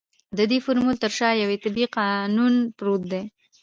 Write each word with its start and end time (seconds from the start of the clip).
د 0.37 0.39
دې 0.49 0.57
فورمول 0.63 0.95
تر 1.03 1.11
شا 1.17 1.29
يو 1.41 1.49
طبيعي 1.63 1.87
قانون 1.97 2.53
پروت 2.77 3.01
دی. 3.11 3.21